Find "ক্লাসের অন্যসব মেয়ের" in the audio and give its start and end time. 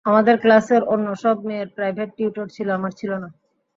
0.37-1.69